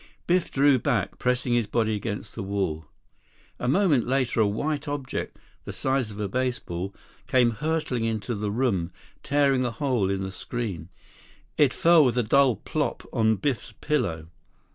[0.25, 2.87] Biff drew back, pressing his body against the wall.
[3.59, 6.95] A moment later a white object, the size of a baseball,
[7.27, 8.91] came hurtling into the room,
[9.21, 10.89] tearing a hole in the screen.
[11.55, 14.25] It fell with a dull plop on Biff's pillow.